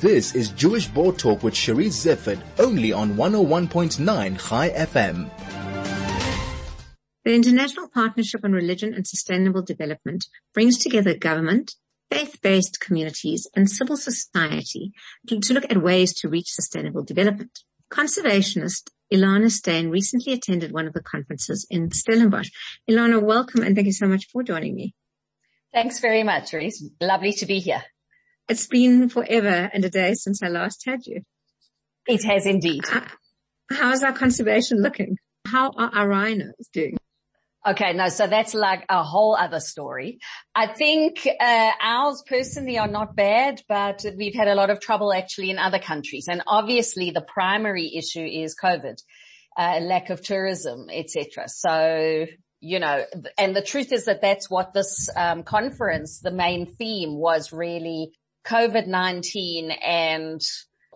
[0.00, 5.30] This is Jewish Board Talk with Charisse Zeifert, only on 101.9 Chai FM.
[7.24, 10.22] The International Partnership on Religion and Sustainable Development
[10.52, 11.76] brings together government,
[12.10, 14.92] faith-based communities and civil society
[15.28, 17.60] to, to, look at ways to reach sustainable development.
[17.90, 22.50] Conservationist Ilana Stein recently attended one of the conferences in Stellenbosch.
[22.86, 24.94] Ilana, welcome and thank you so much for joining me.
[25.72, 26.84] Thanks very much, Reese.
[27.00, 27.82] Lovely to be here.
[28.48, 31.22] It's been forever and a day since I last had you.
[32.06, 32.84] It has indeed.
[33.70, 35.16] How's our conservation looking?
[35.46, 36.96] How are our rhinos doing?
[37.66, 40.20] Okay, no, so that's like a whole other story.
[40.54, 45.12] I think uh, ours personally are not bad, but we've had a lot of trouble
[45.12, 46.28] actually in other countries.
[46.28, 49.02] And obviously the primary issue is COVID,
[49.58, 51.48] uh, lack of tourism, etc.
[51.48, 52.26] So,
[52.60, 53.04] you know,
[53.36, 58.12] and the truth is that that's what this um, conference, the main theme was really
[58.46, 60.40] COVID-19 and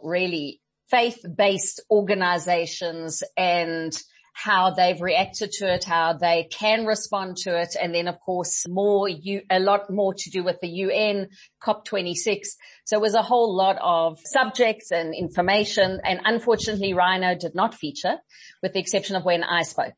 [0.02, 3.92] really faith-based organizations and
[4.32, 7.76] how they've reacted to it, how they can respond to it.
[7.80, 11.28] And then of course more, you, a lot more to do with the UN
[11.62, 12.46] COP26.
[12.84, 16.00] So it was a whole lot of subjects and information.
[16.04, 18.16] And unfortunately Rhino did not feature
[18.62, 19.94] with the exception of when I spoke.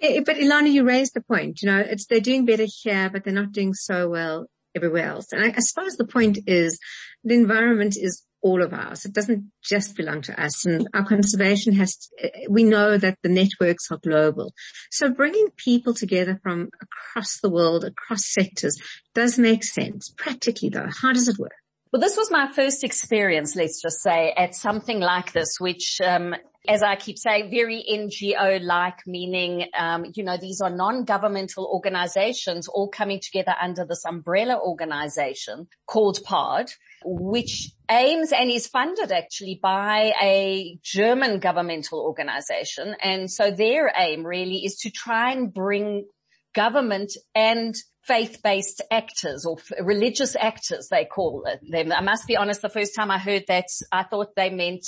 [0.00, 3.08] Eh, eh, but Ilana, you raised the point, you know, it's, they're doing better here,
[3.08, 5.32] but they're not doing so well everywhere else.
[5.32, 6.78] And I, I suppose the point is
[7.22, 9.06] the environment is all of ours.
[9.06, 13.30] It doesn't just belong to us and our conservation has, to, we know that the
[13.30, 14.52] networks are global.
[14.90, 18.76] So bringing people together from across the world, across sectors
[19.14, 20.12] does make sense.
[20.18, 21.52] Practically though, how does it work?
[21.94, 26.34] Well, this was my first experience, let's just say, at something like this, which, um,
[26.66, 32.88] as I keep saying, very NGO-like, meaning, um, you know, these are non-governmental organizations all
[32.88, 36.72] coming together under this umbrella organization called PARD
[37.04, 42.96] which aims and is funded actually by a German governmental organization.
[43.00, 46.06] And so their aim really is to try and bring
[46.54, 51.92] government and faith-based actors or religious actors, they call it them.
[51.92, 54.86] I must be honest, the first time I heard that, I thought they meant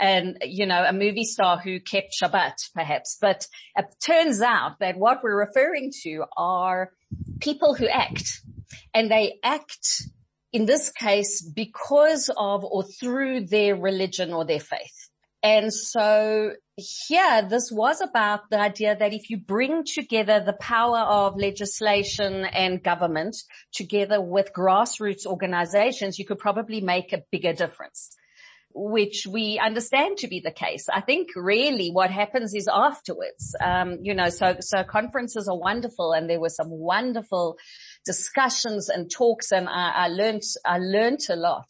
[0.00, 4.96] and you know, a movie star who kept Shabbat perhaps, but it turns out that
[4.96, 6.92] what we're referring to are
[7.40, 8.40] people who act
[8.94, 10.02] and they act
[10.52, 15.09] in this case because of or through their religion or their faith.
[15.42, 20.98] And so here, this was about the idea that if you bring together the power
[20.98, 23.36] of legislation and government
[23.72, 28.16] together with grassroots organizations, you could probably make a bigger difference
[28.72, 30.88] which we understand to be the case.
[30.88, 36.12] I think really what happens is afterwards, um, you know, so, so conferences are wonderful
[36.12, 37.58] and there were some wonderful
[38.04, 41.68] discussions and talks and I, I learned, I learned a lot.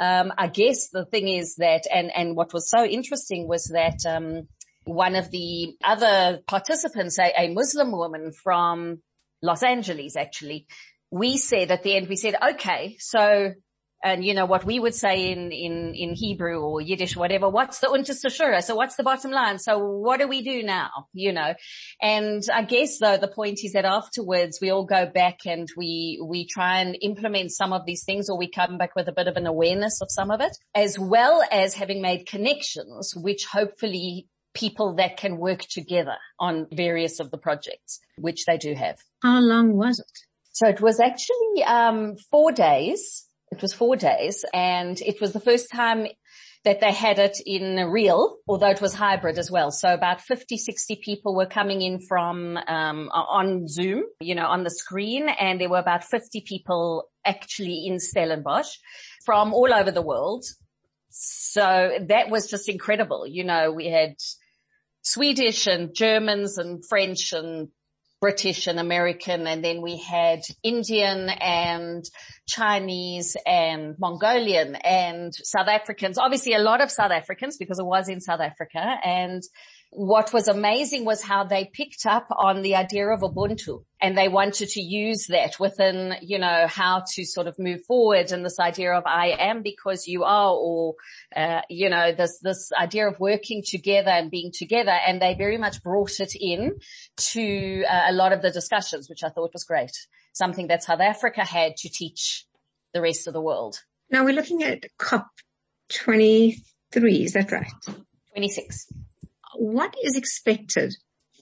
[0.00, 4.06] Um, I guess the thing is that, and, and what was so interesting was that,
[4.06, 4.48] um,
[4.84, 9.00] one of the other participants, a, a Muslim woman from
[9.42, 10.66] Los Angeles actually,
[11.10, 13.52] we said at the end, we said, okay, so
[14.02, 17.48] and you know what we would say in in in Hebrew or Yiddish, whatever.
[17.48, 19.58] What's the unterste So what's the bottom line?
[19.58, 20.90] So what do we do now?
[21.12, 21.54] You know,
[22.00, 26.22] and I guess though the point is that afterwards we all go back and we
[26.24, 29.28] we try and implement some of these things, or we come back with a bit
[29.28, 34.26] of an awareness of some of it, as well as having made connections, which hopefully
[34.54, 38.98] people that can work together on various of the projects, which they do have.
[39.22, 40.18] How long was it?
[40.52, 45.40] So it was actually um, four days it was four days and it was the
[45.40, 46.06] first time
[46.64, 49.70] that they had it in real, although it was hybrid as well.
[49.70, 54.62] So about 50, 60 people were coming in from, um, on Zoom, you know, on
[54.62, 58.70] the screen and there were about 50 people actually in Stellenbosch
[59.26, 60.44] from all over the world.
[61.10, 63.26] So that was just incredible.
[63.26, 64.14] You know, we had
[65.02, 67.68] Swedish and Germans and French and
[68.22, 72.04] British and American, and then we had Indian and
[72.46, 76.18] Chinese and Mongolian and South Africans.
[76.18, 79.42] Obviously a lot of South Africans because it was in South Africa and
[79.94, 84.26] what was amazing was how they picked up on the idea of Ubuntu and they
[84.26, 88.58] wanted to use that within, you know, how to sort of move forward and this
[88.58, 90.94] idea of I am because you are or,
[91.36, 94.92] uh, you know, this, this idea of working together and being together.
[95.06, 96.78] And they very much brought it in
[97.34, 99.92] to uh, a lot of the discussions, which I thought was great.
[100.32, 102.46] Something that South Africa had to teach
[102.94, 103.82] the rest of the world.
[104.10, 105.26] Now we're looking at COP
[105.90, 107.24] 23.
[107.24, 107.70] Is that right?
[108.34, 108.86] 26
[109.62, 110.92] what is expected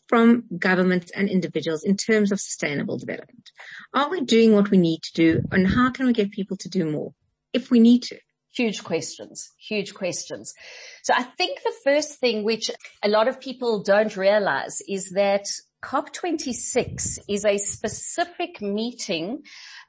[0.06, 3.50] from governments and individuals in terms of sustainable development?
[3.94, 6.68] Are we doing what we need to do and how can we get people to
[6.68, 7.14] do more
[7.54, 8.18] if we need to?
[8.54, 10.52] Huge questions, huge questions.
[11.02, 12.70] So I think the first thing which
[13.02, 15.46] a lot of people don't realize is that
[15.82, 19.44] COP26 is a specific meeting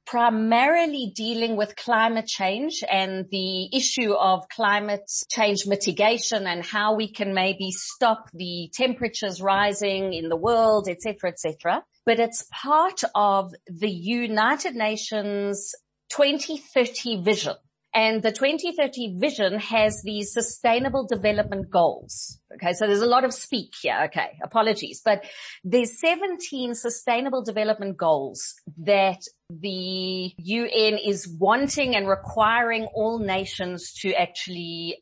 [0.06, 7.12] primarily dealing with climate change and the issue of climate change mitigation and how we
[7.12, 11.84] can maybe stop the temperatures rising in the world, etc., etc.
[12.06, 15.74] But it's part of the United Nations
[16.10, 17.56] 2030 vision.
[17.94, 22.40] And the 2030 vision has these sustainable development goals.
[22.54, 22.74] Okay.
[22.74, 24.04] So there's a lot of speak here.
[24.06, 24.38] Okay.
[24.44, 25.26] Apologies, but
[25.64, 34.14] there's 17 sustainable development goals that the UN is wanting and requiring all nations to
[34.14, 35.02] actually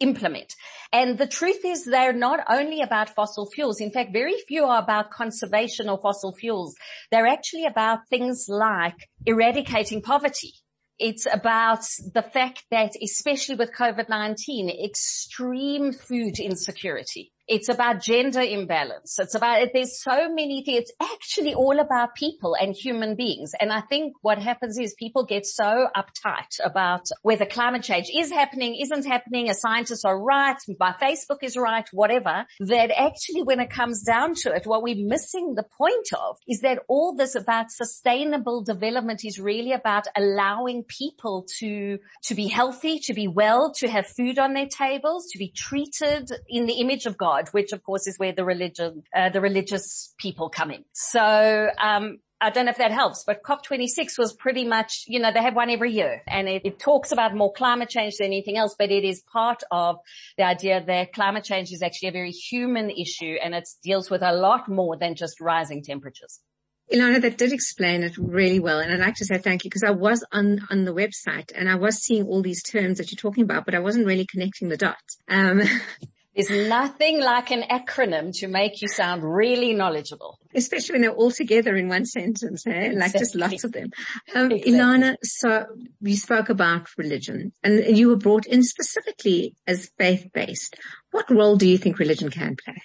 [0.00, 0.54] implement.
[0.92, 3.80] And the truth is they're not only about fossil fuels.
[3.80, 6.74] In fact, very few are about conservation of fossil fuels.
[7.10, 10.54] They're actually about things like eradicating poverty.
[11.00, 11.82] It's about
[12.12, 19.18] the fact that especially with COVID-19, extreme food insecurity it's about gender imbalance.
[19.18, 20.82] It's about, there's so many things.
[20.82, 23.54] It's actually all about people and human beings.
[23.60, 28.30] And I think what happens is people get so uptight about whether climate change is
[28.30, 33.58] happening, isn't happening, a scientists are right, my Facebook is right, whatever, that actually when
[33.58, 37.34] it comes down to it, what we're missing the point of is that all this
[37.34, 43.72] about sustainable development is really about allowing people to, to be healthy, to be well,
[43.72, 47.52] to have food on their tables, to be treated in the image of God God,
[47.52, 50.84] which of course is where the religion, uh, the religious people come in.
[50.92, 55.30] So, um, I don't know if that helps, but COP26 was pretty much, you know,
[55.30, 58.56] they have one every year and it, it, talks about more climate change than anything
[58.56, 59.96] else, but it is part of
[60.38, 64.22] the idea that climate change is actually a very human issue and it deals with
[64.22, 66.40] a lot more than just rising temperatures.
[66.90, 68.80] Ilana, that did explain it really well.
[68.80, 71.68] And I'd like to say thank you because I was on, on the website and
[71.68, 74.70] I was seeing all these terms that you're talking about, but I wasn't really connecting
[74.70, 75.18] the dots.
[75.28, 75.60] Um,
[76.34, 80.38] There's nothing like an acronym to make you sound really knowledgeable.
[80.54, 82.70] Especially when they're all together in one sentence, eh?
[82.70, 83.00] Exactly.
[83.00, 83.90] Like just lots of them.
[84.34, 84.72] Um, exactly.
[84.72, 85.66] Ilana, so
[86.00, 90.76] you spoke about religion and you were brought in specifically as faith-based.
[91.10, 92.80] What role do you think religion can play?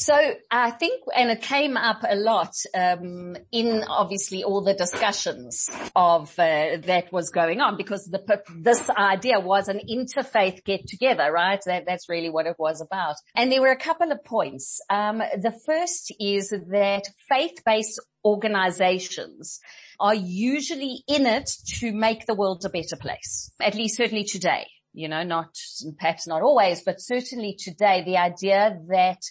[0.00, 0.14] So
[0.48, 6.30] I think, and it came up a lot um, in obviously all the discussions of
[6.38, 11.60] uh, that was going on because the, this idea was an interfaith get together, right?
[11.66, 13.16] That, that's really what it was about.
[13.34, 14.80] And there were a couple of points.
[14.88, 19.58] Um, the first is that faith-based organizations
[19.98, 21.50] are usually in it
[21.80, 24.68] to make the world a better place, at least certainly today.
[24.92, 25.54] You know, not
[25.98, 29.22] perhaps not always, but certainly today, the idea that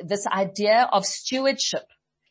[0.00, 1.84] this idea of stewardship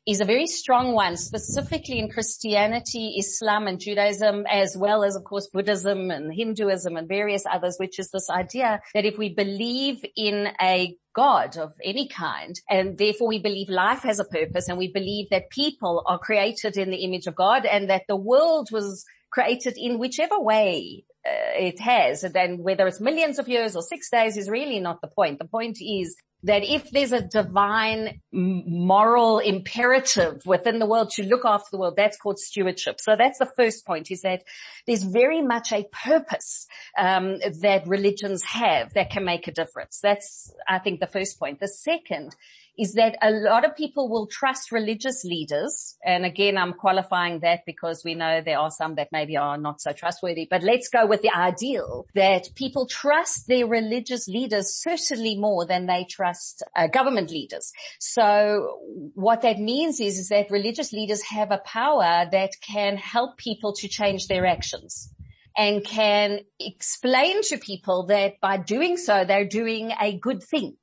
[0.06, 5.24] is a very strong one, specifically in Christianity, Islam and Judaism, as well as of
[5.24, 10.04] course Buddhism and Hinduism and various others, which is this idea that if we believe
[10.18, 14.78] in a God of any kind, and therefore we believe life has a purpose and
[14.78, 18.70] we believe that people are created in the image of God and that the world
[18.72, 23.76] was created in whichever way uh, it has, and then whether it's millions of years
[23.76, 25.40] or six days is really not the point.
[25.40, 31.46] The point is that if there's a divine moral imperative within the world to look
[31.46, 33.00] after the world, that's called stewardship.
[33.00, 34.44] So that's the first point is that
[34.86, 40.00] there's very much a purpose um, that religions have that can make a difference.
[40.04, 41.60] That's, I think, the first point.
[41.60, 42.36] The second
[42.78, 45.96] is that a lot of people will trust religious leaders.
[46.04, 49.80] And again, I'm qualifying that because we know there are some that maybe are not
[49.80, 55.36] so trustworthy, but let's go with the ideal that people trust their religious leaders certainly
[55.36, 57.72] more than they trust uh, government leaders.
[58.00, 58.80] So
[59.14, 63.74] what that means is, is that religious leaders have a power that can help people
[63.74, 65.14] to change their actions
[65.56, 70.76] and can explain to people that by doing so, they're doing a good thing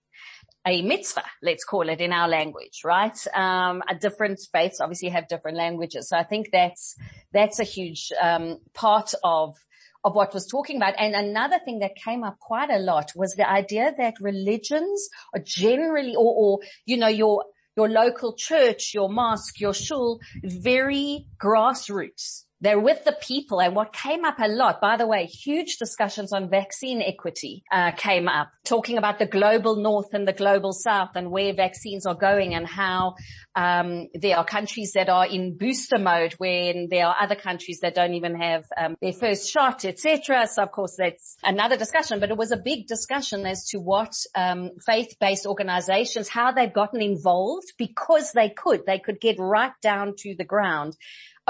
[0.66, 3.16] a mitzvah, let's call it in our language, right?
[3.34, 6.08] Um, different faiths obviously have different languages.
[6.08, 6.96] So I think that's,
[7.32, 9.56] that's a huge, um, part of,
[10.04, 10.94] of what was talking about.
[10.98, 15.42] And another thing that came up quite a lot was the idea that religions are
[15.42, 17.44] generally, or, or, you know, your,
[17.76, 22.44] your local church, your mosque, your shul, very grassroots.
[22.62, 26.30] They're with the people and what came up a lot, by the way, huge discussions
[26.32, 31.10] on vaccine equity uh, came up, talking about the global north and the global south
[31.14, 33.14] and where vaccines are going and how
[33.56, 37.94] um, there are countries that are in booster mode when there are other countries that
[37.94, 40.46] don't even have um, their first shot, etc.
[40.46, 44.12] So of course that's another discussion, but it was a big discussion as to what
[44.34, 48.84] um, faith-based organizations, how they've gotten involved because they could.
[48.86, 50.96] They could get right down to the ground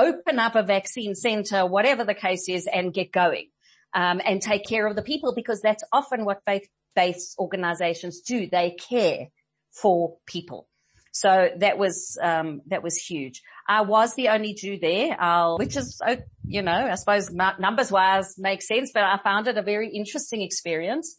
[0.07, 3.49] open up a vaccine center, whatever the case is, and get going.
[3.95, 8.49] um, and take care of the people because that's often what faith-based organizations do.
[8.51, 9.29] They care
[9.73, 10.69] for people.
[11.13, 13.43] So that was, um, that was huge.
[13.69, 17.91] I was the only Jew there, I'll, which is, oh, you know, I suppose numbers
[17.91, 21.17] wise makes sense, but I found it a very interesting experience.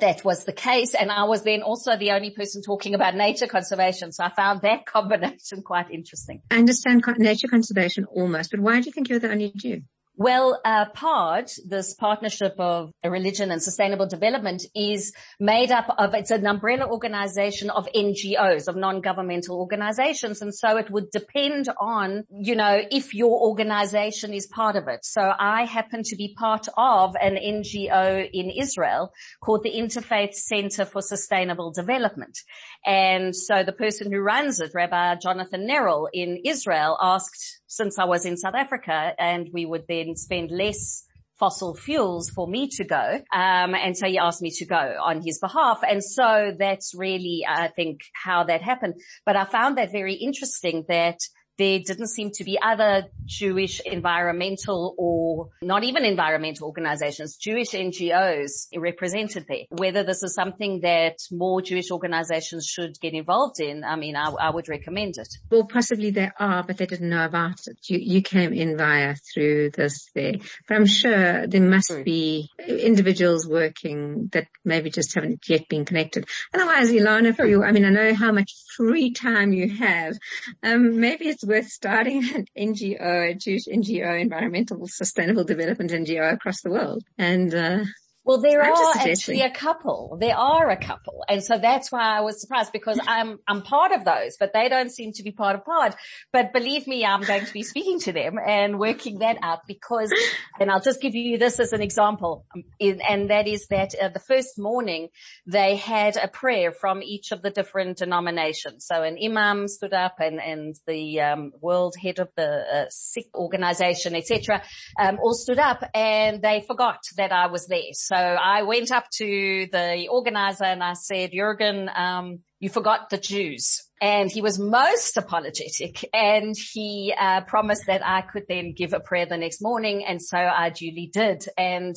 [0.00, 0.94] That was the case.
[0.94, 4.12] And I was then also the only person talking about nature conservation.
[4.12, 6.42] So I found that combination quite interesting.
[6.50, 9.82] I understand nature conservation almost, but why do you think you're the only Jew?
[10.20, 16.30] Well, uh, PARD, this partnership of religion and sustainable development is made up of, it's
[16.30, 20.42] an umbrella organization of NGOs, of non-governmental organizations.
[20.42, 25.06] And so it would depend on, you know, if your organization is part of it.
[25.06, 30.84] So I happen to be part of an NGO in Israel called the Interfaith Center
[30.84, 32.38] for Sustainable Development.
[32.84, 38.04] And so the person who runs it, Rabbi Jonathan Neril in Israel asked since I
[38.04, 41.04] was in South Africa and we would then spend less
[41.38, 43.20] fossil fuels for me to go.
[43.32, 45.80] Um, and so he asked me to go on his behalf.
[45.88, 48.94] And so that's really, I think, how that happened.
[49.24, 51.18] But I found that very interesting that
[51.60, 58.68] there didn't seem to be other Jewish environmental or not even environmental organizations, Jewish NGOs
[58.74, 59.64] represented there.
[59.68, 64.30] Whether this is something that more Jewish organizations should get involved in, I mean, I,
[64.30, 65.28] I would recommend it.
[65.50, 67.76] Well, possibly there are, but they didn't know about it.
[67.88, 70.36] You, you came in via through this there,
[70.66, 72.04] but I'm sure there must True.
[72.04, 76.26] be individuals working that maybe just haven't yet been connected.
[76.54, 80.16] Otherwise, Ilana, for you, I mean, I know how much free time you have.
[80.62, 86.62] Um, maybe it's worth starting an NGO, a Jewish NGO, environmental sustainable development NGO across
[86.62, 87.02] the world.
[87.18, 87.84] And, uh,
[88.24, 90.18] well, there I'm are actually a couple.
[90.20, 91.24] There are a couple.
[91.28, 94.68] And so that's why I was surprised because I'm, I'm part of those, but they
[94.68, 95.94] don't seem to be part of PARD.
[96.32, 100.12] But believe me, I'm going to be speaking to them and working that out because,
[100.60, 102.44] and I'll just give you this as an example.
[102.54, 102.64] Um,
[103.08, 105.08] and that is that uh, the first morning
[105.46, 108.84] they had a prayer from each of the different denominations.
[108.86, 113.34] So an imam stood up and, and the um, world head of the uh, Sikh
[113.34, 114.62] organization, etc.,
[115.00, 117.92] um, all stood up and they forgot that I was there.
[117.92, 123.18] So I went up to the organizer and I said, Jurgen, um, you forgot the
[123.18, 123.82] Jews.
[124.02, 129.00] And he was most apologetic and he uh, promised that I could then give a
[129.00, 130.04] prayer the next morning.
[130.04, 131.44] And so I duly did.
[131.58, 131.96] And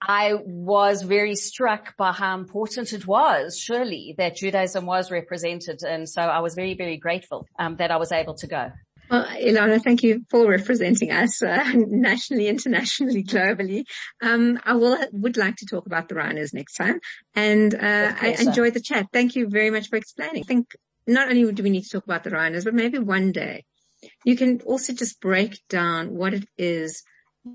[0.00, 5.82] I was very struck by how important it was, surely, that Judaism was represented.
[5.82, 8.70] And so I was very, very grateful um, that I was able to go.
[9.10, 13.84] Well, Ilana, thank you for representing us uh, nationally, internationally, globally.
[14.22, 17.00] Um, I will would like to talk about the rhinos next time,
[17.34, 19.06] and uh, I enjoyed the chat.
[19.12, 20.42] Thank you very much for explaining.
[20.42, 20.74] I think
[21.06, 23.64] not only do we need to talk about the rhinos, but maybe one day
[24.24, 27.02] you can also just break down what it is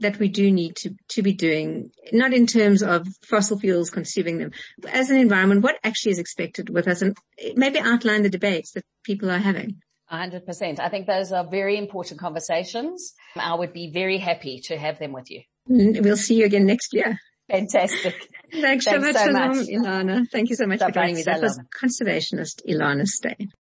[0.02, 4.38] that we do need to, to be doing, not in terms of fossil fuels consuming
[4.38, 7.18] them, but as an environment, what actually is expected with us and
[7.56, 9.82] maybe outline the debates that people are having.
[10.12, 10.80] 100%.
[10.80, 13.14] I think those are very important conversations.
[13.36, 15.42] I would be very happy to have them with you.
[15.70, 17.18] Mm, we'll see you again next year.
[17.50, 18.16] Fantastic.
[18.52, 19.68] Thanks, Thanks so much, so much.
[19.68, 20.26] Ilana.
[20.32, 21.24] Thank you so much for joining me.
[21.24, 23.50] That was conservationist Ilana Stein.